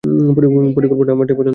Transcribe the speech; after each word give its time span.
পরিকল্পনাটি 0.03 1.11
আমার 1.11 1.27
পছন্দ 1.27 1.37
হয়েছে। 1.37 1.49